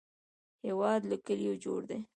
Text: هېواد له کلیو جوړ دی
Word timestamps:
هېواد 0.65 1.01
له 1.09 1.15
کلیو 1.25 1.53
جوړ 1.63 1.81
دی 1.89 1.99